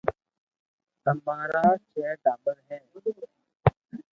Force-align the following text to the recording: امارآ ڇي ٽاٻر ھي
امارآ 1.11 1.65
ڇي 1.91 2.03
ٽاٻر 2.23 2.55
ھي 2.67 2.77